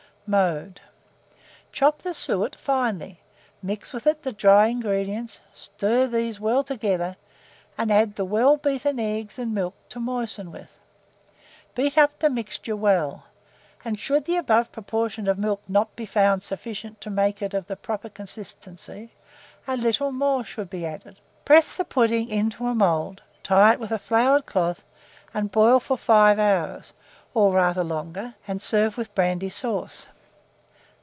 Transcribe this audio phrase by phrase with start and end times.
[0.41, 0.79] ]Mode.
[1.73, 3.19] Chop the suet finely;
[3.61, 7.17] mix with it the dry ingredients; stir these well together,
[7.77, 10.69] and add the well beaten eggs and milk to moisten with.
[11.75, 13.25] Beat up the mixture well,
[13.83, 17.67] and should the above proportion of milk not be found sufficient to make it of
[17.67, 19.11] the proper consistency,
[19.67, 21.19] a little more should be added.
[21.43, 24.81] Press the pudding into a mould, tie it in a floured cloth,
[25.33, 26.93] and boil for 5 hours,
[27.33, 30.07] or rather longer, and serve with brandy sauce.